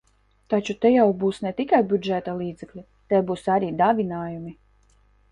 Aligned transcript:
Taču 0.51 0.75
te 0.83 0.89
jau 0.91 1.03
būs 1.23 1.39
ne 1.47 1.51
tikai 1.59 1.81
budžeta 1.91 2.33
līdzekļi, 2.39 2.81
te 3.13 3.19
būs 3.27 3.43
arī 3.57 3.69
dāvinājumi. 3.83 4.55